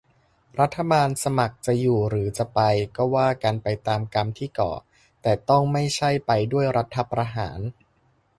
[0.59, 2.59] รัฐบาลสมัครจะอยู่หรือจะไป
[2.95, 4.71] ก็ว่ากันไปตามกรรมที่ก่อ-
[5.21, 7.59] แต่ต้องไม่ใช่ไปด้วยรัฐประหาร